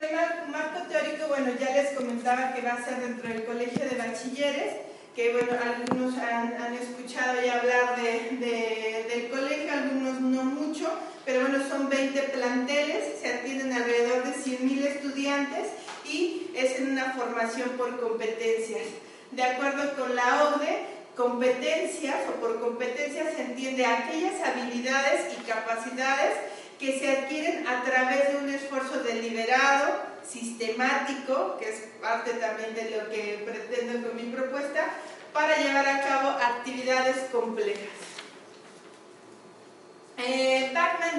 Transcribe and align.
El 0.00 0.50
marco 0.50 0.82
teórico, 0.88 1.28
bueno, 1.28 1.52
ya 1.58 1.70
les 1.74 1.92
comentaba 1.96 2.52
que 2.54 2.62
va 2.62 2.72
a 2.72 2.84
ser 2.84 3.00
dentro 3.00 3.28
del 3.28 3.44
colegio 3.44 3.88
de 3.88 3.96
bachilleres, 3.96 4.74
que 5.14 5.32
bueno, 5.32 5.52
algunos 5.62 6.18
han, 6.18 6.74
escuchado 6.74 7.40
ya 7.40 7.60
hablar 7.60 7.96
de, 7.96 9.06
del 9.08 9.30
colegio, 9.30 9.72
algunos 9.72 10.20
no 10.20 10.44
mucho, 10.44 10.88
pero 11.24 11.42
bueno, 11.42 11.58
son 11.68 11.88
20 11.88 12.20
planteles, 12.20 13.20
se 13.20 13.32
atienden 13.32 13.72
alrededor 13.72 14.24
de 14.24 14.32
100.000 14.32 14.86
estudiantes 14.86 15.68
y 16.04 16.50
es 16.54 16.78
en 16.80 16.92
una 16.92 17.12
formación 17.12 17.70
por 17.76 18.00
competencias. 18.00 18.82
De 19.30 19.42
acuerdo 19.42 19.94
con 19.96 20.14
la 20.16 20.44
OCDE, 20.44 20.86
competencias 21.16 22.16
o 22.28 22.40
por 22.40 22.60
competencias 22.60 23.34
se 23.36 23.42
entiende 23.42 23.84
aquellas 23.84 24.40
habilidades 24.40 25.32
y 25.38 25.42
capacidades 25.44 26.34
que 26.78 26.98
se 26.98 27.10
adquieren 27.16 27.66
a 27.66 27.84
través 27.84 28.32
de 28.32 28.38
un 28.38 28.51
deliberado, 29.32 30.02
sistemático, 30.28 31.56
que 31.58 31.70
es 31.70 31.80
parte 32.00 32.32
también 32.34 32.74
de 32.74 32.90
lo 32.90 33.10
que 33.10 33.42
pretendo 33.44 34.08
con 34.08 34.16
mi 34.16 34.30
propuesta, 34.32 34.84
para 35.32 35.56
llevar 35.56 35.88
a 35.88 36.00
cabo 36.02 36.28
actividades 36.30 37.16
complejas. 37.32 37.88
Eh, 40.18 40.72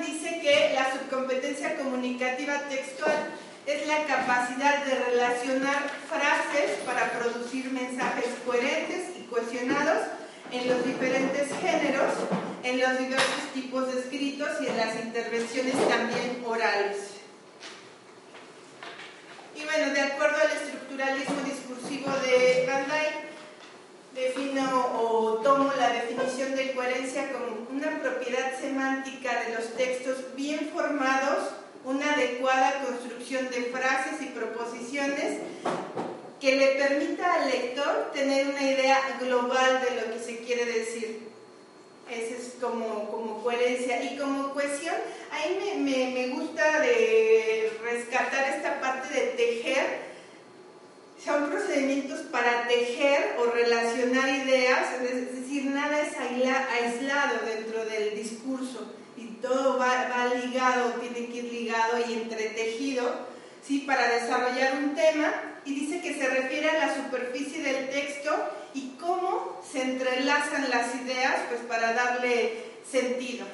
dice 0.05 0.39
que 0.41 0.73
la 0.73 0.91
subcompetencia 0.91 1.77
comunicativa 1.77 2.59
textual 2.69 3.31
es 3.65 3.87
la 3.87 4.03
capacidad 4.05 4.83
de 4.85 4.95
relacionar 4.95 5.89
frases 6.09 6.77
para 6.85 7.11
producir 7.11 7.71
mensajes 7.71 8.25
coherentes 8.45 9.17
y 9.17 9.23
cohesionados 9.23 10.07
en 10.51 10.67
los 10.67 10.85
diferentes 10.85 11.47
géneros, 11.61 12.13
en 12.63 12.79
los 12.79 12.97
diversos 12.97 13.53
tipos 13.53 13.93
de 13.93 14.01
escritos 14.01 14.49
y 14.61 14.67
en 14.67 14.77
las 14.77 14.95
intervenciones 14.95 15.75
también 15.87 16.43
orales. 16.45 17.22
Bueno, 19.75 19.91
de 19.91 20.01
acuerdo 20.01 20.37
al 20.37 20.51
estructuralismo 20.55 21.41
discursivo 21.41 22.11
de 22.21 22.63
Van 22.67 22.85
defino 24.13 24.85
o 24.99 25.39
tomo 25.41 25.73
la 25.75 25.89
definición 25.89 26.55
de 26.55 26.73
coherencia 26.73 27.31
como 27.33 27.67
una 27.71 27.99
propiedad 27.99 28.51
semántica 28.61 29.45
de 29.45 29.55
los 29.55 29.73
textos 29.73 30.35
bien 30.35 30.69
formados, 30.71 31.49
una 31.85 32.13
adecuada 32.13 32.83
construcción 32.85 33.49
de 33.49 33.71
frases 33.73 34.21
y 34.21 34.25
proposiciones 34.27 35.39
que 36.39 36.55
le 36.55 36.67
permita 36.75 37.33
al 37.33 37.49
lector 37.49 38.11
tener 38.13 38.49
una 38.49 38.61
idea 38.61 39.17
global 39.19 39.81
de 39.81 40.01
lo 40.01 40.13
que 40.13 40.19
se 40.19 40.37
quiere 40.43 40.65
decir. 40.65 41.22
Esa 42.09 42.35
es 42.35 42.55
como, 42.59 43.09
como 43.09 43.43
coherencia. 43.43 44.03
Y 44.03 44.17
como 44.17 44.53
cohesión, 44.53 44.95
ahí 45.31 45.57
me, 45.59 45.81
me, 45.81 46.11
me 46.11 46.27
gusta 46.35 46.81
de 46.81 47.71
rescatar 47.83 48.49
esta 48.55 48.79
parte 48.79 49.13
de 49.13 49.27
tejer 49.31 50.13
son 51.23 51.49
procedimientos 51.49 52.21
para 52.31 52.67
tejer 52.67 53.37
o 53.39 53.45
relacionar 53.45 54.27
ideas, 54.27 54.93
es 55.01 55.35
decir, 55.39 55.65
nada 55.65 56.01
es 56.01 56.17
aislado 56.17 57.45
dentro 57.45 57.85
del 57.85 58.15
discurso 58.15 58.93
y 59.15 59.27
todo 59.41 59.77
va, 59.79 60.09
va 60.09 60.33
ligado, 60.33 60.93
tiene 60.99 61.27
que 61.27 61.37
ir 61.37 61.53
ligado 61.53 61.97
y 62.09 62.13
entretejido 62.13 63.27
¿sí? 63.65 63.79
para 63.87 64.07
desarrollar 64.15 64.73
un 64.83 64.95
tema 64.95 65.52
y 65.65 65.73
dice 65.73 66.01
que 66.01 66.13
se 66.13 66.27
refiere 66.27 66.69
a 66.69 66.87
la 66.87 66.95
superficie 66.95 67.61
del 67.61 67.89
texto 67.89 68.31
y 68.73 68.95
cómo 68.99 69.61
se 69.71 69.81
entrelazan 69.81 70.69
las 70.69 70.95
ideas 70.95 71.35
pues, 71.49 71.61
para 71.61 71.93
darle 71.93 72.63
sentido. 72.89 73.45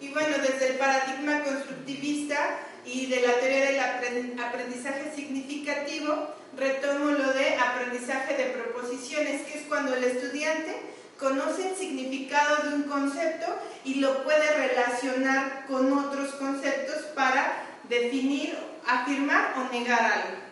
Y 0.00 0.08
bueno, 0.10 0.38
desde 0.38 0.68
el 0.68 0.78
paradigma 0.78 1.42
constructivista 1.42 2.58
y 2.84 3.06
de 3.06 3.20
la 3.20 3.34
teoría 3.34 4.00
del 4.00 4.38
aprendizaje 4.40 5.12
significativo, 5.14 6.34
retomo 6.56 7.10
lo 7.10 7.32
de 7.32 7.56
aprendizaje 7.56 8.36
de 8.36 8.50
proposiciones, 8.50 9.42
que 9.42 9.58
es 9.58 9.66
cuando 9.66 9.94
el 9.94 10.04
estudiante 10.04 10.76
conoce 11.18 11.70
el 11.70 11.76
significado 11.76 12.68
de 12.68 12.76
un 12.76 12.82
concepto 12.84 13.46
y 13.84 13.96
lo 13.96 14.22
puede 14.22 14.50
relacionar 14.68 15.66
con 15.66 15.92
otros 15.92 16.34
conceptos 16.34 17.04
para 17.14 17.64
definir, 17.88 18.56
afirmar 18.88 19.54
o 19.58 19.72
negar 19.72 20.00
algo. 20.00 20.48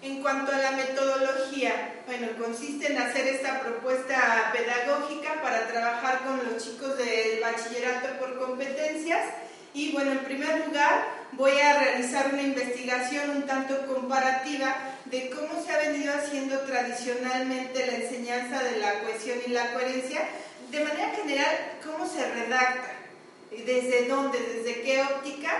En 0.00 0.22
cuanto 0.22 0.52
a 0.52 0.58
la 0.58 0.70
metodología, 0.70 2.02
bueno, 2.06 2.28
consiste 2.40 2.92
en 2.92 2.98
hacer 2.98 3.26
esta 3.26 3.60
propuesta 3.60 4.52
pedagógica 4.52 5.42
para 5.42 5.66
trabajar 5.66 6.20
con 6.20 6.38
los 6.38 6.62
chicos 6.62 6.96
del 6.96 7.40
bachillerato 7.40 8.16
por 8.20 8.38
competencias 8.38 9.26
y 9.74 9.90
bueno, 9.92 10.12
en 10.12 10.20
primer 10.20 10.66
lugar 10.66 11.04
voy 11.32 11.58
a 11.58 11.80
realizar 11.80 12.32
una 12.32 12.42
investigación 12.42 13.30
un 13.30 13.42
tanto 13.42 13.86
comparativa 13.86 14.74
de 15.06 15.30
cómo 15.30 15.62
se 15.64 15.72
ha 15.72 15.78
venido 15.78 16.14
haciendo 16.14 16.60
tradicionalmente 16.60 17.86
la 17.86 17.96
enseñanza 17.96 18.62
de 18.62 18.78
la 18.78 19.00
cohesión 19.00 19.38
y 19.46 19.50
la 19.50 19.72
coherencia, 19.72 20.20
de 20.70 20.84
manera 20.84 21.10
general, 21.10 21.56
cómo 21.84 22.08
se 22.08 22.24
redacta 22.30 22.92
desde 23.50 24.06
dónde, 24.06 24.38
desde 24.38 24.82
qué 24.82 25.02
óptica, 25.02 25.50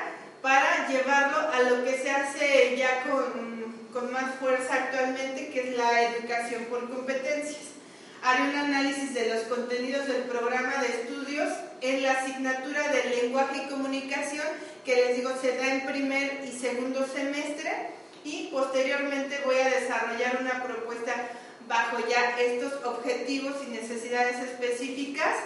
para 0.42 0.88
llevarlo 0.88 1.38
a 1.52 1.60
lo 1.62 1.84
que 1.84 1.98
se 1.98 2.10
hace 2.10 2.76
ya 2.76 3.04
con, 3.04 3.74
con 3.92 4.12
más 4.12 4.34
fuerza 4.36 4.74
actualmente, 4.74 5.50
que 5.50 5.70
es 5.70 5.76
la 5.76 6.02
educación 6.02 6.64
por 6.64 6.88
competencias. 6.88 7.68
Haré 8.22 8.42
un 8.50 8.56
análisis 8.56 9.14
de 9.14 9.34
los 9.34 9.42
contenidos 9.44 10.06
del 10.06 10.22
programa 10.22 10.76
de 10.82 10.88
estudios 10.88 11.52
en 11.80 12.02
la 12.02 12.12
asignatura 12.12 12.88
de 12.88 13.22
lenguaje 13.22 13.64
y 13.64 13.68
comunicación, 13.68 14.46
que 14.84 14.96
les 14.96 15.16
digo 15.16 15.30
se 15.40 15.56
da 15.56 15.66
en 15.68 15.86
primer 15.86 16.44
y 16.44 16.58
segundo 16.58 17.06
semestre, 17.06 17.70
y 18.24 18.48
posteriormente 18.52 19.40
voy 19.44 19.56
a 19.56 19.70
desarrollar 19.70 20.38
una 20.40 20.62
propuesta 20.64 21.14
bajo 21.68 21.98
ya 22.08 22.38
estos 22.40 22.84
objetivos 22.84 23.54
y 23.66 23.70
necesidades 23.70 24.38
específicas 24.40 25.36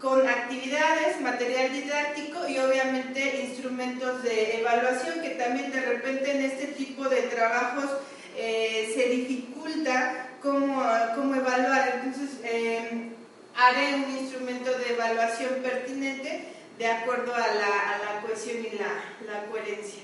con 0.00 0.28
actividades, 0.28 1.20
material 1.20 1.72
didáctico 1.72 2.46
y 2.48 2.58
obviamente 2.58 3.46
instrumentos 3.46 4.22
de 4.22 4.60
evaluación 4.60 5.22
que 5.22 5.30
también 5.30 5.70
de 5.70 5.80
repente 5.80 6.30
en 6.32 6.44
este 6.44 6.66
tipo 6.68 7.08
de 7.08 7.22
trabajos 7.22 7.90
eh, 8.36 8.92
se 8.94 9.08
dificulta 9.08 10.28
cómo, 10.42 10.82
cómo 11.14 11.34
evaluar. 11.34 12.02
Entonces 12.04 12.38
eh, 12.44 13.10
haré 13.56 13.94
un 13.94 14.18
instrumento 14.18 14.76
de 14.78 14.92
evaluación 14.92 15.54
pertinente 15.62 16.48
de 16.78 16.86
acuerdo 16.86 17.34
a 17.34 17.38
la, 17.38 17.94
a 17.94 17.98
la 17.98 18.20
cohesión 18.20 18.58
y 18.58 18.76
la, 18.76 19.32
la 19.32 19.46
coherencia. 19.46 20.02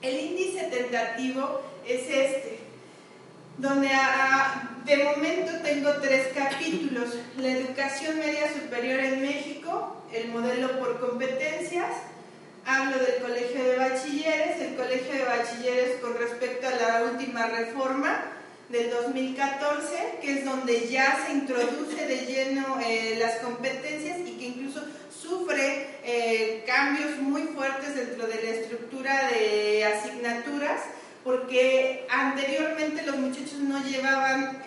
El 0.00 0.20
índice 0.20 0.64
tentativo 0.64 1.62
es 1.84 2.08
este 2.08 2.58
donde 3.58 3.88
de 4.84 5.02
momento 5.02 5.52
tengo 5.62 5.92
tres 6.02 6.28
capítulos, 6.34 7.08
la 7.38 7.48
educación 7.48 8.18
media 8.18 8.52
superior 8.52 9.00
en 9.00 9.22
México, 9.22 10.04
el 10.12 10.28
modelo 10.28 10.78
por 10.78 11.00
competencias, 11.00 11.90
hablo 12.66 12.98
del 12.98 13.16
colegio 13.22 13.64
de 13.64 13.76
bachilleres, 13.78 14.60
el 14.60 14.74
colegio 14.74 15.12
de 15.14 15.24
bachilleres 15.24 16.00
con 16.00 16.16
respecto 16.18 16.66
a 16.68 16.70
la 16.70 17.04
última 17.04 17.46
reforma 17.46 18.24
del 18.68 18.90
2014, 18.90 20.18
que 20.20 20.38
es 20.38 20.44
donde 20.44 20.88
ya 20.88 21.24
se 21.26 21.32
introduce 21.32 22.06
de 22.06 22.26
lleno 22.26 22.78
eh, 22.84 23.16
las 23.18 23.36
competencias 23.36 24.18
y 24.20 24.32
que 24.32 24.46
incluso 24.46 24.82
sufre 25.10 25.98
eh, 26.04 26.62
cambios 26.66 27.18
muy 27.20 27.42
fuertes 27.42 27.94
dentro 27.94 28.26
de 28.26 28.34
la 28.34 28.50
estructura 28.50 29.30
de 29.30 29.84
asignaturas 29.84 30.80
porque 31.24 32.06
anteriormente 32.10 33.02
los 33.06 33.16
muchachos 33.16 33.58
no 33.60 33.82
llevaban 33.82 34.62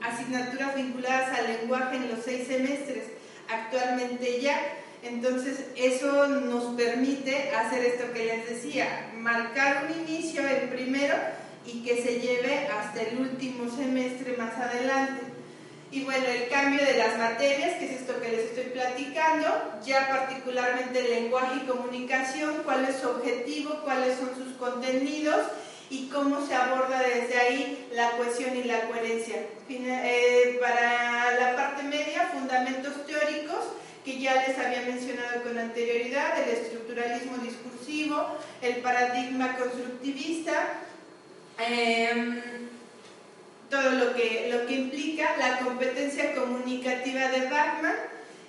asignaturas 0.00 0.74
vinculadas 0.74 1.38
al 1.38 1.46
lenguaje 1.58 1.96
en 1.96 2.08
los 2.08 2.24
seis 2.24 2.48
semestres, 2.48 3.04
actualmente 3.48 4.40
ya. 4.40 4.58
Entonces 5.02 5.66
eso 5.76 6.28
nos 6.28 6.74
permite 6.76 7.50
hacer 7.50 7.84
esto 7.84 8.12
que 8.12 8.24
les 8.24 8.48
decía, 8.48 9.10
marcar 9.16 9.86
un 9.86 10.08
inicio 10.08 10.46
en 10.46 10.70
primero 10.70 11.16
y 11.66 11.82
que 11.82 12.02
se 12.02 12.20
lleve 12.20 12.68
hasta 12.68 13.02
el 13.02 13.18
último 13.18 13.68
semestre 13.76 14.36
más 14.36 14.56
adelante. 14.56 15.31
Y 15.92 16.04
bueno, 16.04 16.24
el 16.26 16.48
cambio 16.48 16.82
de 16.82 16.96
las 16.96 17.18
materias, 17.18 17.74
que 17.78 17.84
es 17.84 18.00
esto 18.00 18.18
que 18.18 18.30
les 18.30 18.40
estoy 18.46 18.64
platicando, 18.72 19.46
ya 19.84 20.08
particularmente 20.08 20.98
el 21.00 21.22
lenguaje 21.24 21.60
y 21.62 21.66
comunicación, 21.66 22.62
cuál 22.64 22.86
es 22.86 22.96
su 22.96 23.10
objetivo, 23.10 23.78
cuáles 23.84 24.16
son 24.16 24.34
sus 24.34 24.56
contenidos 24.56 25.46
y 25.90 26.08
cómo 26.08 26.46
se 26.46 26.54
aborda 26.54 26.98
desde 27.02 27.38
ahí 27.38 27.88
la 27.92 28.12
cohesión 28.12 28.56
y 28.56 28.64
la 28.64 28.88
coherencia. 28.88 29.36
Eh, 29.68 30.56
para 30.62 31.38
la 31.38 31.56
parte 31.56 31.82
media, 31.82 32.30
fundamentos 32.32 33.06
teóricos, 33.06 33.62
que 34.02 34.18
ya 34.18 34.46
les 34.46 34.58
había 34.58 34.80
mencionado 34.80 35.42
con 35.42 35.58
anterioridad, 35.58 36.42
el 36.42 36.56
estructuralismo 36.56 37.36
discursivo, 37.36 38.38
el 38.62 38.76
paradigma 38.76 39.58
constructivista, 39.58 40.72
em, 41.58 42.51
lo 43.92 44.14
que, 44.14 44.48
lo 44.50 44.66
que 44.66 44.74
implica 44.74 45.36
la 45.38 45.58
competencia 45.58 46.34
comunicativa 46.34 47.28
de 47.28 47.48
Bachmann 47.48 47.96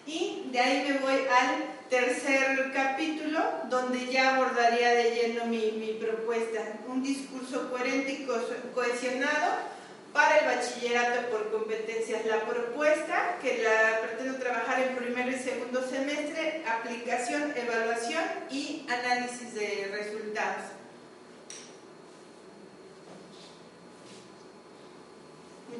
y 0.06 0.50
de 0.52 0.60
ahí 0.60 0.86
me 0.90 1.00
voy 1.00 1.14
al 1.14 1.90
tercer 1.90 2.72
capítulo 2.74 3.40
donde 3.70 4.12
ya 4.12 4.36
abordaría 4.36 4.94
de 4.94 5.12
lleno 5.12 5.46
mi, 5.46 5.72
mi 5.74 5.94
propuesta, 5.94 6.60
un 6.88 7.04
discurso 7.04 7.70
coherente 7.72 8.12
y 8.12 8.28
cohesionado 8.74 9.74
para 10.12 10.38
el 10.40 10.46
bachillerato 10.46 11.30
por 11.30 11.52
competencias. 11.52 12.26
La 12.26 12.42
propuesta, 12.42 13.38
que 13.42 13.64
la 13.64 14.02
pretendo 14.02 14.38
trabajar 14.38 14.82
en 14.82 14.96
primer 14.96 15.30
y 15.30 15.40
segundo 15.40 15.82
semestre, 15.88 16.64
aplicación, 16.68 17.54
evaluación 17.56 18.24
y 18.52 18.86
análisis 18.90 19.54
de 19.56 19.90
resultados. 19.92 20.83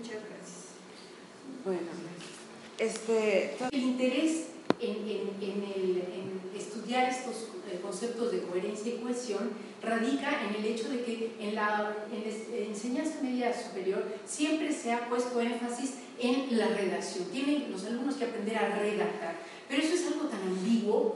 Muchas 0.04 0.20
gracias. 0.20 0.64
Bueno, 1.64 1.80
este... 2.78 3.56
El 3.72 3.80
interés 3.80 4.48
en, 4.82 4.98
en, 4.98 5.64
el, 5.64 5.98
en 5.98 6.60
estudiar 6.60 7.10
estos 7.10 7.48
eh, 7.72 7.80
conceptos 7.82 8.34
de 8.34 8.42
coherencia 8.42 8.96
y 8.96 8.98
cohesión 8.98 9.52
radica 9.82 10.46
en 10.46 10.56
el 10.56 10.66
hecho 10.66 10.90
de 10.90 11.06
que 11.06 11.38
en 11.40 11.56
la, 11.56 11.96
enseñanza 12.68 13.22
media 13.22 13.54
superior 13.58 14.04
siempre 14.26 14.74
se 14.74 14.92
ha 14.92 15.08
puesto 15.08 15.40
énfasis 15.40 15.94
en 16.20 16.58
la 16.58 16.68
redacción. 16.68 17.24
Tienen 17.32 17.72
los 17.72 17.86
alumnos 17.86 18.16
que 18.16 18.26
aprender 18.26 18.58
a 18.58 18.76
redactar, 18.76 19.38
pero 19.70 19.82
eso 19.82 19.94
es 19.94 20.06
algo 20.08 20.28
tan 20.28 20.42
ambiguo 20.42 21.16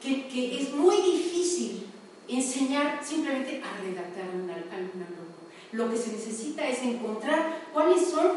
que, 0.00 0.28
que 0.28 0.62
es 0.62 0.72
muy 0.72 0.94
difícil 0.94 1.81
enseñar 2.28 3.00
simplemente 3.04 3.62
a 3.62 3.82
redactar 3.82 4.24
a 4.24 4.34
un 4.34 4.50
alumno. 4.50 5.22
Lo 5.72 5.90
que 5.90 5.96
se 5.96 6.12
necesita 6.12 6.68
es 6.68 6.82
encontrar 6.82 7.68
cuáles 7.72 8.08
son 8.08 8.30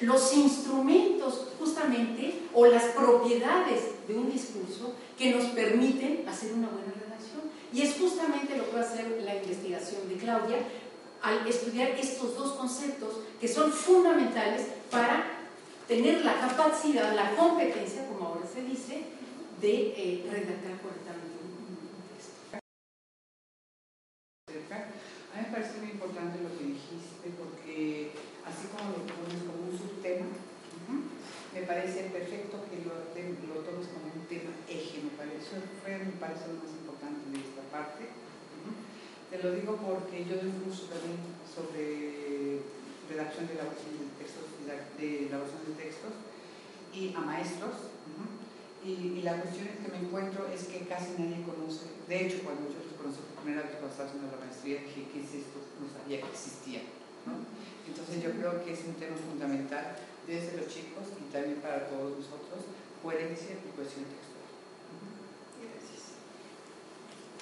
los 0.00 0.34
instrumentos 0.34 1.48
justamente 1.58 2.40
o 2.54 2.66
las 2.66 2.84
propiedades 2.84 4.06
de 4.08 4.14
un 4.14 4.30
discurso 4.30 4.94
que 5.18 5.30
nos 5.30 5.44
permiten 5.46 6.26
hacer 6.28 6.52
una 6.54 6.68
buena 6.68 6.92
redacción. 6.92 7.42
Y 7.72 7.82
es 7.82 7.96
justamente 7.98 8.56
lo 8.56 8.66
que 8.66 8.76
va 8.76 8.80
a 8.80 8.84
hacer 8.84 9.22
la 9.22 9.36
investigación 9.36 10.08
de 10.08 10.16
Claudia 10.16 10.58
al 11.22 11.46
estudiar 11.46 11.90
estos 11.90 12.34
dos 12.34 12.52
conceptos 12.52 13.20
que 13.40 13.46
son 13.46 13.70
fundamentales 13.70 14.66
para 14.90 15.26
tener 15.86 16.24
la 16.24 16.40
capacidad, 16.40 17.14
la 17.14 17.36
competencia, 17.36 18.06
como 18.06 18.28
ahora 18.28 18.46
se 18.46 18.62
dice, 18.62 19.04
de 19.60 19.74
eh, 19.96 20.26
redactar 20.30 20.80
correctamente 20.80 21.36
un 21.42 21.76
texto. 22.16 22.56
A 25.34 25.36
mí 25.36 25.46
me 25.46 25.52
parece 25.52 25.78
muy 25.78 25.90
importante 25.90 26.38
lo 26.42 26.56
que 26.56 26.64
porque 27.28 28.12
así 28.48 28.72
como 28.72 28.96
lo 28.96 29.04
pones 29.04 29.44
como 29.44 29.68
un 29.68 29.76
subtema, 29.76 30.26
me 31.52 31.62
parece 31.66 32.08
perfecto 32.08 32.64
que 32.70 32.80
lo, 32.86 32.94
lo, 32.94 33.60
tomes 33.66 33.92
como 33.92 34.08
un 34.08 34.24
tema 34.30 34.54
eje, 34.64 35.02
me 35.02 35.12
parece, 35.18 35.60
me 35.60 36.16
parece 36.16 36.48
lo 36.48 36.62
más 36.62 36.72
importante 36.72 37.20
de 37.28 37.38
esta 37.42 37.62
parte. 37.68 38.08
Te 39.28 39.38
lo 39.38 39.52
digo 39.52 39.76
porque 39.76 40.24
yo 40.24 40.42
doy 40.42 40.50
un 40.50 40.62
curso 40.66 40.90
también 40.90 41.18
sobre 41.46 42.62
redacción 43.10 43.46
de 43.46 43.54
elaboración 43.54 43.94
de 43.98 44.06
textos, 44.18 44.46
de 44.98 45.26
elaboración 45.26 45.62
de 45.66 45.74
textos 45.78 46.14
y 46.94 47.14
a 47.14 47.20
maestros. 47.20 47.94
y, 48.82 49.22
la 49.22 49.36
cuestión 49.42 49.68
que 49.84 49.92
me 49.92 49.98
encuentro 49.98 50.48
es 50.48 50.64
que 50.64 50.88
casi 50.88 51.12
nadie 51.18 51.44
conoce, 51.44 51.86
de 52.08 52.26
hecho 52.26 52.42
cuando 52.42 52.66
yo 52.72 52.80
los 52.80 52.96
conocí 52.96 53.20
por 53.20 53.44
primera 53.44 53.62
vez 53.62 53.76
cuando 53.76 53.92
estaba 53.92 54.08
haciendo 54.08 54.32
la 54.32 54.40
maestría 54.40 54.80
dije, 54.80 55.06
¿qué 55.12 55.20
es 55.20 55.44
esto? 55.44 55.60
No 55.78 55.86
sabía 55.86 56.22
que 56.24 56.32
existía. 56.32 56.80
Entonces 57.86 58.22
yo 58.22 58.30
creo 58.30 58.64
que 58.64 58.72
es 58.72 58.84
un 58.84 58.94
tema 58.94 59.16
fundamental 59.16 59.96
desde 60.26 60.56
los 60.56 60.68
chicos 60.68 61.10
y 61.18 61.32
también 61.32 61.60
para 61.60 61.88
todos 61.88 62.18
nosotros, 62.18 62.70
coherencia 63.02 63.58
y 63.58 63.70
cohesión 63.74 64.06
textual. 64.06 64.46
Gracias. 65.58 66.14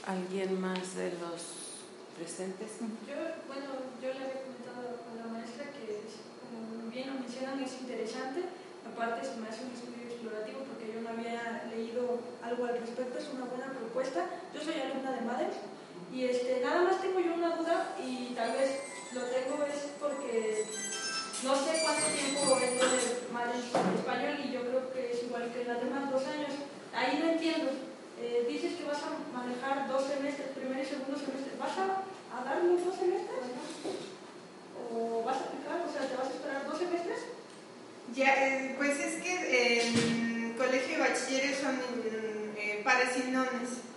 ¿Alguien 0.07 0.61
más 0.61 0.97
de 0.97 1.13
los 1.21 1.69
presentes? 2.17 2.81
Yo, 3.05 3.19
bueno, 3.45 3.93
yo 4.01 4.09
le 4.09 4.21
había 4.25 4.41
comentado 4.41 5.05
a 5.05 5.13
la 5.21 5.27
maestra 5.29 5.69
que, 5.77 6.01
como 6.49 6.91
bien 6.91 7.13
lo 7.13 7.21
mencionan, 7.21 7.61
es 7.61 7.77
interesante. 7.81 8.49
Aparte, 8.89 9.21
se 9.27 9.37
me 9.37 9.49
hace 9.49 9.69
un 9.69 9.77
estudio 9.77 10.09
explorativo 10.09 10.65
porque 10.65 10.89
yo 10.89 11.05
no 11.05 11.11
había 11.13 11.69
leído 11.69 12.19
algo 12.43 12.65
al 12.65 12.81
respecto, 12.81 13.19
es 13.19 13.29
una 13.37 13.45
buena 13.45 13.69
propuesta. 13.69 14.25
Yo 14.55 14.65
soy 14.65 14.81
alumna 14.81 15.13
de 15.13 15.21
MADES 15.29 15.57
y 16.09 16.25
este, 16.25 16.61
nada 16.65 16.83
más 16.83 17.01
tengo 17.03 17.21
yo 17.21 17.35
una 17.35 17.57
duda 17.57 17.95
y 18.01 18.33
tal 18.35 18.53
vez 18.53 18.88
lo 19.15 19.23
tengo 19.23 19.65
es 19.65 19.89
porque 19.99 20.65
no 21.43 21.55
sé 21.55 21.81
cuánto 21.83 22.07
tiempo 22.13 22.59
es 22.59 22.75
de 22.75 23.33
mal 23.33 23.49
español 23.55 24.37
y 24.45 24.53
yo 24.53 24.61
creo 24.61 24.93
que 24.93 25.13
es 25.13 25.23
igual 25.23 25.51
que 25.53 25.65
las 25.65 25.81
demás 25.83 26.11
dos 26.11 26.27
años. 26.27 26.53
Ahí 26.95 27.21
no 27.23 27.31
entiendo. 27.31 27.71
Eh, 28.21 28.47
dices 28.49 28.75
que 28.77 28.85
vas 28.85 28.99
a 29.03 29.15
manejar 29.33 29.89
dos 29.89 30.05
semestres, 30.05 30.49
primer 30.49 30.83
y 30.83 30.87
segundo 30.87 31.17
semestre. 31.17 31.53
¿Vas 31.59 31.79
a, 31.79 32.45
dar 32.45 32.63
los 32.65 32.85
dos 32.85 32.97
semestres? 32.97 33.39
¿O 34.93 35.23
vas 35.23 35.37
a 35.37 35.41
aplicar? 35.41 35.81
O 35.87 35.93
sea, 35.93 36.09
¿te 36.09 36.17
vas 36.17 36.27
a 36.27 36.31
esperar 36.31 36.67
dos 36.67 36.79
semestres? 36.79 37.21
Ya, 38.15 38.35
eh, 38.35 38.75
pues 38.77 38.99
es 38.99 39.23
que 39.23 39.81
en 39.81 40.55
colegio 40.55 40.99
de 40.99 41.09
bachilleres 41.09 41.59
son 41.59 41.79
eh, 42.57 42.81
pares 42.85 43.17
y 43.17 43.31
nones. 43.31 43.89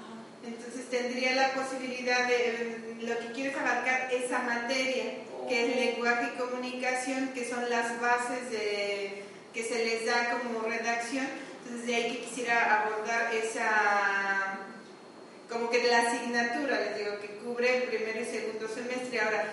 Entonces 0.46 0.90
tendría 0.90 1.36
la 1.36 1.54
posibilidad 1.54 2.28
de, 2.28 2.96
lo 3.02 3.18
que 3.20 3.32
quieres 3.34 3.56
abarcar 3.56 4.10
esa 4.12 4.40
materia, 4.40 5.16
que 5.48 5.64
es 5.64 5.76
lenguaje 5.76 6.32
y 6.34 6.40
comunicación, 6.40 7.30
que 7.34 7.48
son 7.48 7.70
las 7.70 8.00
bases 8.02 8.50
de, 8.52 9.24
que 9.54 9.64
se 9.64 9.86
les 9.86 10.06
da 10.06 10.32
como 10.32 10.62
redacción. 10.62 11.28
Entonces 11.64 11.88
de 11.88 11.96
ahí 11.96 12.12
que 12.12 12.24
quisiera 12.26 12.82
abordar 12.82 13.34
esa, 13.34 14.60
como 15.50 15.70
que 15.70 15.84
la 15.84 16.00
asignatura, 16.00 16.80
les 16.80 16.98
digo, 16.98 17.20
que 17.20 17.28
cubre 17.44 17.78
el 17.78 17.84
primer 17.84 18.18
y 18.18 18.26
segundo 18.26 18.68
semestre. 18.68 19.22
Ahora, 19.22 19.46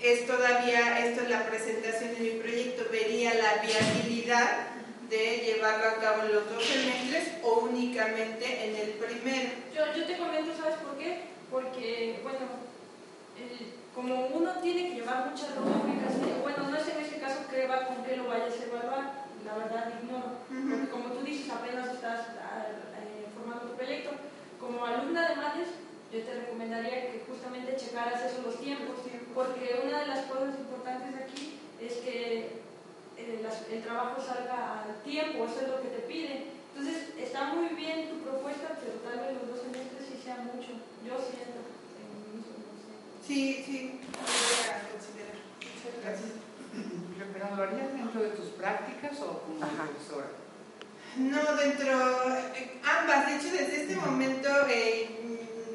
es 0.00 0.26
todavía, 0.26 1.06
esto 1.06 1.22
es 1.22 1.30
la 1.30 1.46
presentación 1.46 2.14
de 2.14 2.20
mi 2.20 2.30
proyecto, 2.40 2.84
vería 2.90 3.32
la 3.34 3.62
viabilidad 3.62 4.66
de 5.08 5.42
llevarlo 5.44 5.88
a 5.88 6.00
cabo 6.00 6.22
en 6.24 6.34
los 6.34 6.50
dos 6.50 6.64
semestres 6.64 7.28
o 7.42 7.60
únicamente. 7.60 8.63
Te 10.24 10.30
comento, 10.30 10.56
¿sabes 10.56 10.76
por 10.76 10.96
qué? 10.96 11.20
Porque, 11.50 12.20
bueno, 12.22 12.48
como 13.94 14.26
uno 14.28 14.52
tiene 14.62 14.88
que 14.88 14.94
llevar 14.96 15.28
muchas 15.28 15.54
rúbricas, 15.54 16.16
bueno, 16.40 16.70
no 16.70 16.76
es 16.76 16.88
en 16.88 17.04
ese 17.04 17.20
caso 17.20 17.46
que 17.50 17.66
va 17.66 17.86
con 17.86 18.02
qué 18.04 18.16
lo 18.16 18.28
vayas 18.28 18.58
a 18.58 18.64
evaluar, 18.64 19.12
la 19.44 19.54
verdad 19.54 19.92
ignoro, 20.00 20.40
porque 20.48 20.88
como 20.88 21.12
tú 21.12 21.24
dices, 21.24 21.52
apenas 21.52 21.92
estás 21.92 22.20
ah, 22.40 22.72
eh, 22.72 23.26
formando 23.36 23.68
tu 23.68 23.76
proyecto. 23.76 24.12
Como 24.58 24.86
alumna 24.86 25.28
de 25.28 25.36
MADES, 25.36 25.68
yo 26.10 26.22
te 26.22 26.34
recomendaría 26.40 27.12
que 27.12 27.24
justamente 27.28 27.76
checaras 27.76 28.24
esos 28.24 28.46
los 28.46 28.58
tiempos, 28.58 28.96
porque 29.34 29.82
una 29.84 30.00
de 30.00 30.06
las 30.06 30.24
cosas 30.24 30.56
importantes 30.58 31.20
aquí 31.20 31.60
es 31.82 31.92
que 31.98 32.64
eh, 33.18 33.46
el 33.70 33.82
trabajo 33.82 34.22
salga 34.22 34.84
al 34.84 35.02
tiempo, 35.02 35.44
eso 35.44 35.60
es 35.60 35.68
lo 35.68 35.82
que 35.82 35.88
te 35.88 36.02
piden. 36.08 36.64
Entonces, 36.76 37.14
está 37.16 37.54
muy 37.54 37.68
bien 37.68 38.08
tu 38.10 38.18
propuesta, 38.18 38.76
pero 38.82 38.98
tal 38.98 39.20
vez 39.20 39.38
los 39.38 39.46
dos 39.46 39.60
semestres 39.62 40.10
sí 40.10 40.20
sea 40.22 40.38
mucho. 40.42 40.74
Yo 41.06 41.14
siento. 41.22 41.62
Sí, 43.24 43.62
sí, 43.64 44.00
voy 44.02 44.74
a 44.74 44.90
considerar. 44.90 45.38
Muchas 45.62 46.02
gracias. 46.02 46.32
¿Pero 47.32 47.56
lo 47.56 47.62
harías 47.62 47.92
dentro 47.92 48.22
de 48.22 48.30
o 49.12 49.40
como 49.40 49.60
profesora? 49.60 50.30
No, 51.16 51.56
dentro, 51.56 51.92
ambas. 52.82 53.26
De 53.26 53.36
hecho, 53.36 53.50
desde 53.52 53.82
este 53.82 53.96
momento 53.96 54.48
eh, 54.68 55.08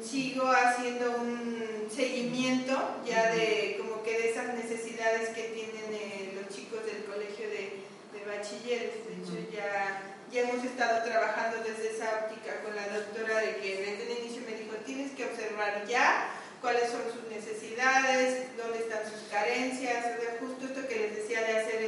sigo 0.02 0.50
haciendo 0.50 1.12
un 1.12 1.88
seguimiento 1.90 2.76
ya 3.06 3.30
de 3.32 3.78
como 3.80 4.02
que 4.02 4.18
de 4.18 4.30
esas 4.30 4.54
necesidades 4.54 5.30
que 5.30 5.44
tienen 5.54 5.92
eh, 5.92 6.32
los 6.36 6.54
chicos 6.54 6.84
del 6.84 7.04
colegio 7.04 7.48
de, 7.48 7.80
de 8.12 8.24
bachilleres. 8.26 9.06
De 9.06 9.14
hecho, 9.16 9.50
ya, 9.50 10.16
ya 10.30 10.40
hemos 10.42 10.64
estado 10.64 11.02
trabajando 11.04 11.58
desde 11.64 11.96
esa 11.96 12.26
óptica 12.26 12.60
con 12.62 12.76
la 12.76 12.88
doctora 12.88 13.38
de 13.40 13.56
que 13.56 13.76
desde 13.76 14.12
el 14.12 14.18
inicio 14.24 14.42
me 14.44 14.56
dijo, 14.56 14.76
tienes 14.84 15.12
que 15.12 15.24
observar 15.24 15.86
ya 15.86 16.28
cuáles 16.60 16.90
son 16.90 17.00
sus 17.12 17.24
necesidades, 17.30 18.54
dónde 18.56 18.80
están 18.80 19.00
sus 19.10 19.28
carencias, 19.30 20.04
justo 20.38 20.66
esto 20.66 20.86
que 20.86 20.96
les 20.96 21.16
decía 21.16 21.40
de 21.40 21.58
hacer 21.58 21.82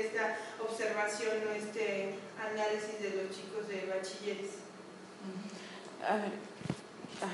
observación 0.92 1.48
o 1.48 1.52
este 1.56 2.20
análisis 2.36 3.00
de 3.00 3.16
los 3.16 3.32
chicos 3.32 3.66
de 3.68 3.88
bachilleres. 3.88 4.60
A 6.04 6.16
ver. 6.16 6.36
Ah. 7.24 7.32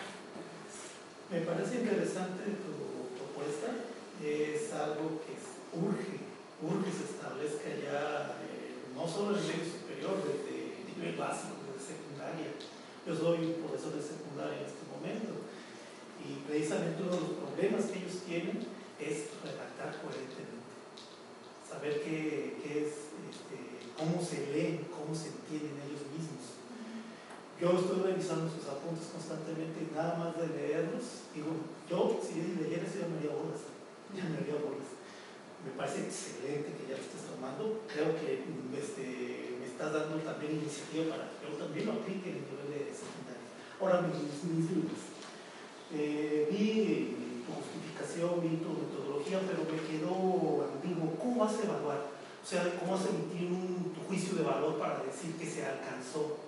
Me 1.31 1.41
parece 1.43 1.83
interesante 1.83 2.45
tu 2.63 3.19
propuesta, 3.19 3.83
es 4.23 4.73
algo 4.73 5.21
que 5.27 5.35
urge, 5.75 6.23
urge 6.63 6.91
se 6.93 7.05
establezca 7.11 7.69
ya, 7.83 8.39
eh, 8.47 8.95
no 8.95 9.07
solo 9.07 9.37
en 9.37 9.43
el 9.43 9.49
medio 9.51 9.67
superior, 9.67 10.23
desde 10.23 10.87
nivel 10.95 11.17
básico, 11.19 11.59
desde 11.67 11.99
secundaria. 11.99 12.55
Yo 13.07 13.13
soy 13.17 13.59
profesor 13.59 13.93
de 13.93 14.03
secundaria 14.03 14.63
en 14.63 14.67
este 14.71 14.85
momento 14.89 15.35
y 16.23 16.47
precisamente 16.47 17.03
uno 17.03 17.13
de 17.13 17.21
los 17.21 17.35
problemas 17.43 17.85
que 17.91 17.99
ellos 17.99 18.23
tienen 18.25 18.65
es 19.01 19.35
redactar 19.43 20.01
coherentemente, 20.01 20.58
saber 21.69 22.01
qué, 22.01 22.57
qué 22.63 22.89
es, 22.89 23.13
este, 23.29 23.57
cómo 23.93 24.25
se 24.25 24.49
leen, 24.51 24.89
cómo 24.89 25.13
se 25.13 25.29
entienden 25.29 25.77
ellos 25.85 26.09
mismos. 26.09 26.57
Yo 27.61 27.75
estoy 27.77 28.01
revisando 28.01 28.49
sus 28.49 28.65
apuntes 28.71 29.11
constantemente 29.13 29.85
y 29.85 29.95
nada 29.95 30.17
más 30.17 30.39
de 30.39 30.47
leerlos, 30.49 31.29
digo, 31.35 31.53
yo 31.91 32.17
si 32.23 32.41
leyera 32.57 32.87
eso 32.87 33.03
ya 33.03 33.11
me 33.11 33.19
haría 33.19 33.35
bolas, 33.35 33.67
ya 34.15 34.25
me 34.25 34.39
haría 34.39 34.63
bolas. 34.63 34.97
Me 35.67 35.75
parece 35.75 36.07
excelente 36.07 36.71
que 36.79 36.87
ya 36.87 36.97
lo 36.97 37.03
estés 37.03 37.27
tomando, 37.27 37.83
creo 37.91 38.15
que 38.15 38.47
este, 38.79 39.59
me 39.59 39.67
estás 39.67 39.93
dando 39.93 40.23
también 40.23 40.63
iniciativa 40.63 41.19
para 41.19 41.35
que 41.35 41.51
yo 41.51 41.59
también 41.59 41.87
lo 41.91 41.99
aplique 41.99 42.31
en 42.31 42.39
el 42.39 42.47
nivel 42.47 42.71
de 42.71 42.95
secundaria. 42.95 43.51
Ahora 43.83 44.07
mis, 44.07 44.23
mis 44.47 44.71
libros. 44.71 45.03
Eh, 45.91 46.47
vi 46.53 47.18
justificación, 47.55 48.43
vi 48.43 48.61
tu 48.61 48.75
metodología, 48.75 49.41
pero 49.47 49.65
me 49.65 49.79
quedó 49.81 50.69
ambiguo. 50.69 51.17
¿Cómo 51.17 51.45
vas 51.45 51.55
a 51.57 51.65
evaluar? 51.65 52.01
O 52.09 52.47
sea, 52.47 52.65
¿cómo 52.81 52.93
vas 52.97 53.07
a 53.07 53.13
emitir 53.13 53.49
un 53.53 53.93
tu 53.95 54.01
juicio 54.09 54.37
de 54.37 54.45
valor 54.45 54.79
para 54.79 55.05
decir 55.05 55.37
que 55.37 55.47
se 55.49 55.65
alcanzó? 55.65 56.41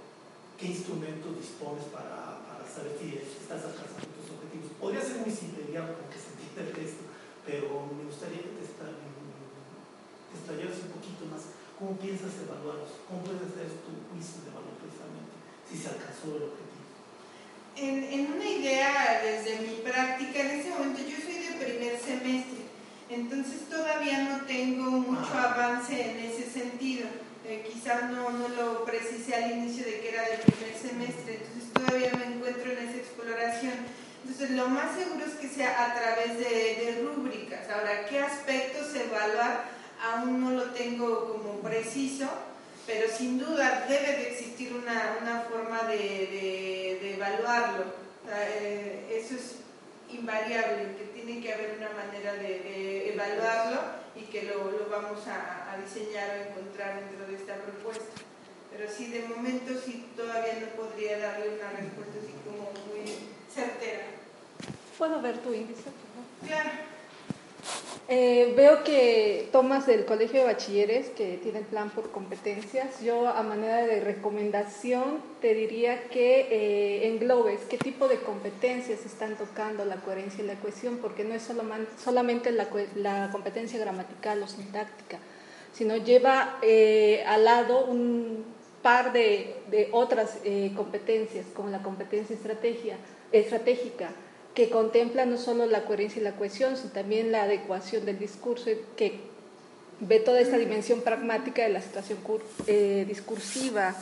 ¿Qué 0.57 0.73
instrumentos 0.73 1.37
dispones 1.37 1.85
para, 1.89 2.45
para 2.45 2.65
saber 2.69 2.97
si 3.01 3.17
estás 3.17 3.65
alcanzando 3.65 4.13
tus 4.21 4.33
objetivos? 4.37 4.77
Podría 4.77 5.01
ser 5.01 5.25
muy 5.25 5.33
simple, 5.33 5.69
ya 5.73 5.89
porque 5.89 6.21
se 6.21 6.37
entiende 6.37 6.69
el 6.69 6.77
texto, 6.77 7.05
pero 7.45 7.89
me 7.93 8.05
gustaría 8.05 8.45
que 8.45 8.61
te, 8.61 8.65
estallaras 10.37 10.83
un 10.85 10.93
poquito 10.95 11.27
más. 11.31 11.55
¿Cómo 11.79 11.97
piensas 11.97 12.37
evaluarlos? 12.45 13.01
¿Cómo 13.09 13.25
puedes 13.25 13.47
hacer 13.47 13.73
tu 13.87 13.93
juicio 14.13 14.45
de 14.45 14.53
valor 14.53 14.77
precisamente? 14.83 15.33
Si 15.65 15.75
se 15.81 15.89
alcanzó 15.95 16.37
el 16.37 16.51
objetivo 16.51 16.90
en, 17.77 18.33
una 18.35 18.45
idea 18.45 19.23
desde 19.23 19.61
mi 19.61 19.77
práctica, 19.83 20.41
en 20.41 20.61
ese 20.61 20.71
momento 20.71 21.01
yo 21.01 21.17
soy 21.17 21.35
de 21.35 21.65
primer 21.65 21.99
semestre, 21.99 22.61
entonces 23.09 23.69
todavía 23.69 24.23
no 24.23 24.45
tengo 24.47 24.91
mucho 24.91 25.33
avance 25.33 26.11
en 26.11 26.19
ese 26.19 26.51
sentido. 26.51 27.09
Eh, 27.47 27.69
quizás 27.73 28.11
no, 28.11 28.31
no 28.31 28.49
lo 28.49 28.85
precisé 28.85 29.35
al 29.35 29.51
inicio 29.51 29.85
de 29.85 30.01
que 30.01 30.11
era 30.11 30.23
de 30.23 30.39
primer 30.39 30.77
semestre, 30.77 31.41
entonces 31.43 31.73
todavía 31.73 32.13
me 32.13 32.37
encuentro 32.37 32.71
en 32.71 32.89
esa 32.89 32.99
exploración. 32.99 33.75
Entonces 34.23 34.51
lo 34.51 34.69
más 34.69 34.97
seguro 34.97 35.25
es 35.25 35.35
que 35.35 35.49
sea 35.49 35.87
a 35.87 35.95
través 35.95 36.39
de, 36.39 36.45
de 36.45 37.03
rúbricas. 37.03 37.69
Ahora, 37.71 38.07
¿qué 38.09 38.21
aspectos 38.21 38.95
evaluar? 38.95 39.65
Aún 40.03 40.45
no 40.45 40.51
lo 40.51 40.65
tengo 40.71 41.33
como 41.33 41.61
preciso, 41.61 42.29
pero 42.91 43.09
sin 43.09 43.39
duda 43.39 43.87
debe 43.89 44.17
de 44.17 44.31
existir 44.31 44.75
una, 44.75 45.19
una 45.23 45.41
forma 45.43 45.83
de, 45.85 46.99
de, 47.01 47.15
evaluarlo. 47.15 47.85
Eh, 48.29 49.23
eso 49.23 49.35
es 49.35 49.57
invariable, 50.13 50.97
que 50.97 51.05
tiene 51.15 51.41
que 51.41 51.53
haber 51.53 51.79
una 51.79 51.91
manera 51.91 52.35
de, 52.35 53.13
evaluarlo 53.13 53.81
y 54.17 54.23
que 54.23 54.43
lo, 54.43 54.71
lo 54.73 54.89
vamos 54.91 55.21
a, 55.29 55.73
a, 55.73 55.77
diseñar 55.77 56.31
o 56.31 56.51
encontrar 56.51 57.01
dentro 57.01 57.27
de 57.27 57.35
esta 57.35 57.55
propuesta. 57.57 58.23
Pero 58.73 58.91
sí, 58.91 59.07
de 59.07 59.23
momento 59.29 59.73
sí 59.85 60.07
todavía 60.17 60.55
no 60.61 60.67
podría 60.83 61.19
darle 61.19 61.51
una 61.51 61.71
respuesta 61.71 62.15
así 62.23 62.35
como 62.45 62.73
muy 62.89 63.07
certera. 63.53 64.05
¿Puedo 64.99 65.21
ver 65.21 65.39
tu 65.39 65.55
índice? 65.55 65.91
Claro. 66.47 66.71
Eh, 68.13 68.55
veo 68.57 68.83
que 68.83 69.49
tomas 69.53 69.87
del 69.87 70.05
Colegio 70.05 70.41
de 70.41 70.47
Bachilleres 70.47 71.11
que 71.11 71.39
tiene 71.41 71.61
el 71.61 71.65
plan 71.65 71.91
por 71.91 72.11
competencias. 72.11 73.01
Yo 73.01 73.29
a 73.29 73.45
manera 73.45 73.87
de 73.87 74.01
recomendación 74.01 75.23
te 75.41 75.55
diría 75.55 76.09
que 76.09 76.49
eh, 76.51 77.07
englobes 77.07 77.61
qué 77.71 77.79
tipo 77.79 78.09
de 78.09 78.17
competencias 78.17 79.07
están 79.07 79.37
tocando 79.37 79.85
la 79.85 79.95
coherencia 79.97 80.43
y 80.43 80.47
la 80.49 80.55
cohesión, 80.55 80.99
porque 80.99 81.23
no 81.23 81.35
es 81.35 81.49
solamente 82.03 82.51
la, 82.51 83.31
competencia 83.31 83.79
gramatical 83.79 84.43
o 84.43 84.49
sintáctica, 84.49 85.19
sino 85.73 85.97
lleva 85.97 86.59
eh, 86.63 87.23
al 87.29 87.45
lado 87.45 87.85
un 87.85 88.45
par 88.83 89.13
de, 89.13 89.89
otras 89.93 90.39
competencias, 90.75 91.47
como 91.55 91.69
la 91.69 91.81
competencia 91.81 92.35
estratégica 93.31 94.11
que 94.55 94.69
contempla 94.69 95.27
no 95.27 95.37
solo 95.37 95.67
la 95.67 95.85
coherencia 95.85 96.21
y 96.21 96.25
la 96.25 96.37
cohesión, 96.37 96.77
sino 96.77 96.91
también 96.91 97.33
la 97.33 97.45
adecuación 97.45 98.05
del 98.05 98.19
discurso, 98.19 98.71
que 98.97 99.21
ve 100.01 100.19
toda 100.19 100.41
esta 100.41 100.57
dimensión 100.57 101.03
pragmática 101.03 101.63
de 101.63 101.69
la 101.69 101.81
situación 101.81 102.19
eh, 102.67 103.05
discursiva. 103.07 103.95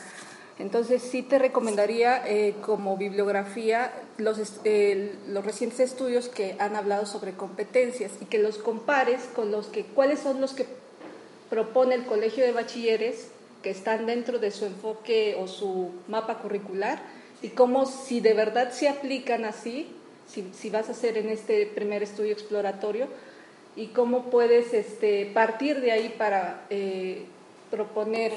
Entonces 0.58 1.02
sí 1.02 1.22
te 1.22 1.38
recomendaría 1.38 2.26
eh, 2.26 2.54
como 2.62 2.96
bibliografía 2.96 3.92
los, 4.16 4.38
los 5.28 5.44
recientes 5.44 5.78
estudios 5.80 6.28
que 6.28 6.56
han 6.58 6.74
hablado 6.74 7.06
sobre 7.06 7.32
competencias 7.32 8.12
y 8.20 8.24
que 8.24 8.38
los 8.38 8.58
compares 8.58 9.22
con 9.36 9.52
los 9.52 9.66
que, 9.66 9.84
cuáles 9.84 10.18
son 10.18 10.40
los 10.40 10.54
que 10.54 10.66
propone 11.48 11.94
el 11.94 12.06
Colegio 12.06 12.44
de 12.44 12.52
Bachilleres 12.52 13.28
que 13.62 13.70
están 13.70 14.06
dentro 14.06 14.38
de 14.38 14.50
su 14.50 14.66
enfoque 14.66 15.36
o 15.38 15.46
su 15.46 15.92
mapa 16.08 16.38
curricular 16.38 17.00
y 17.40 17.50
cómo 17.50 17.86
si 17.86 18.20
de 18.20 18.34
verdad 18.34 18.72
se 18.72 18.88
aplican 18.88 19.44
así, 19.44 19.88
si, 20.28 20.70
vas 20.70 20.88
a 20.88 20.92
hacer 20.92 21.16
en 21.18 21.28
este 21.28 21.66
primer 21.66 22.02
estudio 22.02 22.32
exploratorio 22.32 23.08
y 23.76 23.88
cómo 23.88 24.24
puedes 24.24 24.74
este, 24.74 25.26
partir 25.26 25.80
de 25.80 25.92
ahí 25.92 26.14
para 26.18 26.66
eh, 26.70 27.26
proponer 27.70 28.32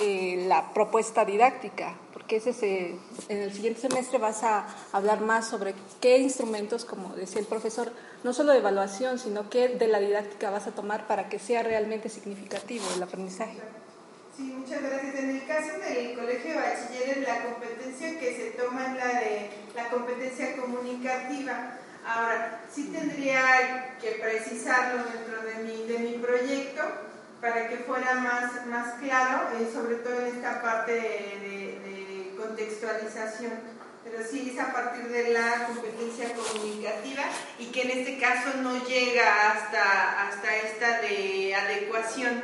eh, 0.00 0.44
la 0.48 0.72
propuesta 0.72 1.24
didáctica, 1.24 1.96
porque 2.12 2.36
ese 2.36 2.96
en 3.28 3.38
el 3.38 3.52
siguiente 3.52 3.80
semestre 3.80 4.18
vas 4.18 4.42
a 4.44 4.66
hablar 4.92 5.20
más 5.20 5.48
sobre 5.48 5.74
qué 6.00 6.18
instrumentos, 6.18 6.84
como 6.84 7.14
decía 7.14 7.40
el 7.40 7.46
profesor, 7.46 7.92
no 8.24 8.32
solo 8.32 8.52
de 8.52 8.58
evaluación, 8.58 9.18
sino 9.18 9.50
qué 9.50 9.68
de 9.68 9.88
la 9.88 10.00
didáctica 10.00 10.50
vas 10.50 10.66
a 10.66 10.72
tomar 10.72 11.06
para 11.06 11.28
que 11.28 11.38
sea 11.38 11.62
realmente 11.62 12.08
significativo 12.08 12.84
el 12.94 13.02
aprendizaje. 13.02 13.58
Sí, 14.38 14.54
muchas 14.56 14.80
gracias. 14.80 15.16
En 15.16 15.30
el 15.30 15.46
caso 15.48 15.80
del 15.80 16.16
colegio 16.16 16.52
de 16.52 16.58
bachilleres, 16.58 17.26
la 17.26 17.42
competencia 17.42 18.20
que 18.20 18.36
se 18.36 18.50
toma 18.52 18.86
es 18.86 18.94
la 18.94 19.20
de 19.20 19.50
la 19.74 19.88
competencia 19.88 20.56
comunicativa. 20.56 21.72
Ahora, 22.06 22.60
sí 22.72 22.84
tendría 22.92 23.96
que 24.00 24.12
precisarlo 24.12 25.02
dentro 25.12 25.42
de 25.42 25.64
mi, 25.64 25.86
de 25.88 25.98
mi 25.98 26.12
proyecto 26.18 26.82
para 27.40 27.68
que 27.68 27.78
fuera 27.78 28.14
más, 28.14 28.64
más 28.66 28.94
claro, 29.00 29.48
eh, 29.58 29.68
sobre 29.72 29.96
todo 29.96 30.20
en 30.20 30.36
esta 30.36 30.62
parte 30.62 30.92
de, 30.92 31.80
de 31.82 32.34
contextualización 32.36 33.78
pero 34.04 34.24
sí 34.24 34.52
es 34.54 34.60
a 34.60 34.72
partir 34.72 35.08
de 35.08 35.34
la 35.34 35.66
competencia 35.66 36.32
comunicativa 36.32 37.24
y 37.58 37.66
que 37.66 37.82
en 37.82 37.90
este 37.90 38.18
caso 38.18 38.56
no 38.62 38.82
llega 38.86 39.50
hasta, 39.50 40.28
hasta 40.28 40.56
esta 40.56 41.00
de 41.02 41.54
adecuación, 41.54 42.42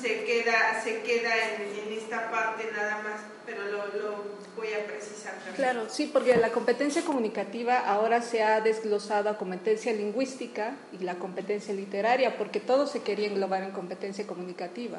se 0.00 0.24
queda, 0.24 0.80
se 0.82 1.02
queda 1.02 1.30
en, 1.56 1.92
esta 1.92 2.30
parte 2.30 2.70
nada 2.72 3.02
más, 3.02 3.20
pero 3.46 3.64
lo, 3.64 3.86
lo 3.86 4.24
voy 4.56 4.72
a 4.72 4.86
precisar 4.86 5.34
también. 5.34 5.54
Claro, 5.56 5.88
sí, 5.88 6.10
porque 6.12 6.36
la 6.36 6.50
competencia 6.50 7.02
comunicativa 7.02 7.80
ahora 7.80 8.22
se 8.22 8.42
ha 8.42 8.60
desglosado 8.60 9.30
a 9.30 9.38
competencia 9.38 9.92
lingüística 9.92 10.76
y 10.92 11.04
la 11.04 11.16
competencia 11.16 11.74
literaria, 11.74 12.36
porque 12.36 12.60
todo 12.60 12.86
se 12.86 13.02
quería 13.02 13.28
englobar 13.28 13.62
en 13.62 13.72
competencia 13.72 14.26
comunicativa. 14.26 14.98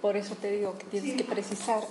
Por 0.00 0.16
eso 0.16 0.34
te 0.34 0.50
digo 0.50 0.76
que 0.76 0.84
tienes 0.86 1.16
que 1.16 1.24
precisar. 1.24 1.82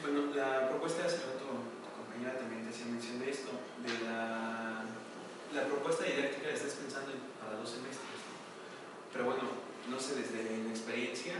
Bueno, 0.00 0.34
la 0.34 0.70
propuesta 0.70 1.02
de 1.02 1.08
hace 1.08 1.16
rato, 1.18 1.44
tu 1.44 1.90
compañera 1.94 2.38
también 2.38 2.64
te 2.64 2.70
hacía 2.70 2.86
mención 2.86 3.18
de 3.18 3.30
esto, 3.30 3.50
de 3.84 4.06
la, 4.06 4.47
la 5.54 5.64
propuesta 5.64 6.04
didáctica 6.04 6.48
la 6.48 6.54
estás 6.54 6.76
pensando 6.76 7.12
para 7.40 7.56
dos 7.56 7.70
semestres, 7.70 8.20
pero 9.12 9.24
bueno, 9.24 9.48
no 9.88 9.98
sé, 9.98 10.20
desde 10.20 10.44
la 10.44 10.70
experiencia, 10.70 11.34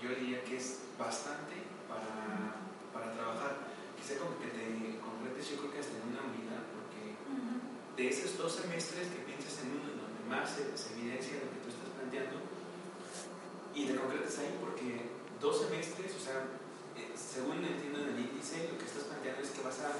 yo 0.00 0.08
diría 0.16 0.42
que 0.44 0.56
es 0.56 0.80
bastante 0.96 1.60
para, 1.84 2.56
para 2.92 3.12
trabajar. 3.12 3.68
Quizá 4.00 4.16
como 4.16 4.40
que 4.40 4.48
te 4.48 4.96
completes, 5.04 5.52
yo 5.52 5.60
creo 5.60 5.72
que 5.76 5.80
hasta 5.84 5.92
en 5.92 6.08
una 6.08 6.24
unidad, 6.24 6.64
porque 6.72 7.20
de 8.00 8.08
esos 8.08 8.38
dos 8.40 8.56
semestres 8.56 9.12
que 9.12 9.28
piensas 9.28 9.60
en 9.60 9.76
uno 9.76 9.92
donde 9.92 10.24
más 10.24 10.48
se, 10.56 10.72
evidencia 10.96 11.44
lo 11.44 11.52
que 11.52 11.60
tú 11.60 11.68
estás 11.68 11.92
planteando, 12.00 12.40
y 13.76 13.84
te 13.84 13.92
concretes 13.92 14.38
ahí 14.40 14.56
porque 14.56 15.12
dos 15.36 15.68
semestres, 15.68 16.16
o 16.16 16.20
sea, 16.20 16.48
según 17.12 17.60
entiendo 17.60 18.00
en 18.08 18.16
el 18.16 18.20
índice, 18.24 18.72
lo 18.72 18.80
que 18.80 18.88
estás 18.88 19.04
planteando 19.04 19.44
es 19.44 19.52
que 19.52 19.60
vas 19.60 19.78
a 19.84 19.92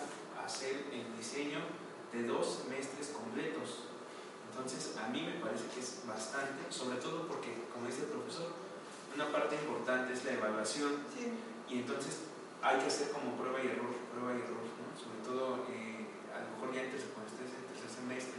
hacer 0.45 0.89
el 0.89 1.05
diseño 1.21 1.61
de 2.13 2.25
dos 2.25 2.63
semestres 2.65 3.09
completos. 3.09 3.87
Entonces, 4.51 4.97
a 4.99 5.09
mí 5.09 5.23
me 5.23 5.41
parece 5.41 5.65
que 5.73 5.81
es 5.81 6.03
bastante, 6.07 6.67
sobre 6.71 6.99
todo 6.99 7.27
porque, 7.27 7.65
como 7.73 7.87
dice 7.87 8.03
el 8.03 8.13
profesor, 8.13 8.53
una 9.15 9.31
parte 9.31 9.57
importante 9.57 10.13
es 10.13 10.25
la 10.25 10.33
evaluación 10.33 11.03
sí. 11.15 11.33
y 11.69 11.81
entonces 11.81 12.31
hay 12.63 12.79
que 12.79 12.87
hacer 12.87 13.11
como 13.11 13.35
prueba 13.35 13.59
y 13.63 13.69
error, 13.69 13.91
prueba 14.13 14.37
y 14.37 14.43
error, 14.43 14.63
¿no? 14.63 14.87
sobre 14.95 15.19
todo 15.25 15.67
eh, 15.71 16.07
a 16.31 16.45
lo 16.45 16.49
mejor 16.55 16.75
ya 16.75 16.87
antes 16.87 17.11
cuando 17.11 17.27
estés 17.33 17.51
en 17.57 17.65
tercer 17.73 17.91
semestre, 17.91 18.39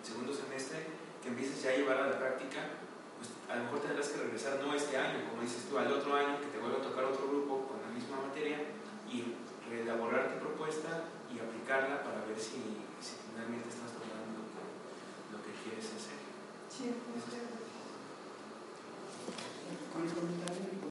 segundo 0.00 0.32
semestre, 0.32 0.86
que 1.20 1.28
empieces 1.28 1.60
ya 1.62 1.70
a 1.70 1.76
llevar 1.76 1.98
a 1.98 2.06
la 2.14 2.18
práctica, 2.18 2.80
pues 3.18 3.34
a 3.50 3.58
lo 3.58 3.64
mejor 3.64 3.80
tendrás 3.80 4.08
que 4.08 4.22
regresar 4.22 4.62
no 4.62 4.72
este 4.72 4.96
año, 4.96 5.28
como 5.28 5.42
dices 5.42 5.66
tú, 5.68 5.76
al 5.76 5.90
otro 5.90 6.14
año 6.14 6.40
que 6.40 6.48
te 6.48 6.58
vuelva 6.58 6.78
a 6.78 6.86
tocar 6.86 7.04
otro 7.04 7.26
grupo 7.28 7.66
con 7.66 7.82
la 7.82 7.90
misma 7.90 8.22
materia 8.22 8.62
y 9.10 9.34
reelaborar 9.68 10.32
tu 10.32 10.38
propuesta 10.40 11.10
y 11.26 11.42
aplicarla 11.42 12.04
para 12.06 12.24
ver 12.24 12.38
si 12.38 12.85
si 13.00 13.16
realmente 13.36 13.68
estás 13.68 13.92
tomando 13.92 14.46
lo 15.32 15.38
que, 15.42 15.52
quieres 15.62 15.86
hacer. 15.86 16.20
Sí, 16.70 16.92
es 16.92 17.24
cierto. 17.30 17.56
¿Cuál 19.92 20.04
es 20.04 20.12
el 20.12 20.18
comentario? 20.18 20.75